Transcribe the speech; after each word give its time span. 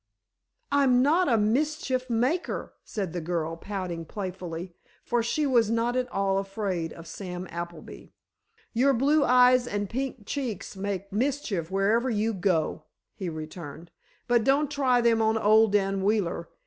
"I'm 0.71 1.03
not 1.03 1.29
a 1.29 1.37
mischief 1.37 2.09
maker," 2.09 2.73
said 2.83 3.13
the 3.13 3.21
girl, 3.21 3.55
pouting 3.55 4.03
playfully, 4.05 4.73
for 5.03 5.21
she 5.21 5.45
was 5.45 5.69
not 5.69 5.95
at 5.95 6.09
all 6.11 6.39
afraid 6.39 6.91
of 6.91 7.05
Sam 7.05 7.45
Appleby. 7.51 8.05
"Your 8.73 8.95
blue 8.95 9.23
eyes 9.23 9.67
and 9.67 9.87
pink 9.87 10.25
cheeks 10.25 10.75
make 10.75 11.13
mischief 11.13 11.69
wherever 11.69 12.09
you 12.09 12.33
go," 12.33 12.85
he 13.13 13.29
returned; 13.29 13.91
"but 14.27 14.43
don't 14.43 14.71
try 14.71 15.01
them 15.01 15.21
on 15.21 15.37
old 15.37 15.71
Dan 15.71 16.03
Wheeler. 16.03 16.49